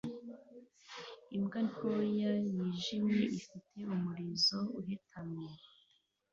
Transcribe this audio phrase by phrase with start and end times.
[1.35, 5.47] Imbwa ntoya yijimye ifite umurizo uhetamye